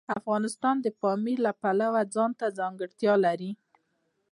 افغانستان 0.19 0.75
د 0.81 0.87
پامیر 1.01 1.39
د 1.45 1.47
پلوه 1.61 2.01
ځانته 2.15 2.45
ځانګړتیا 2.59 3.13
لري. 3.25 3.51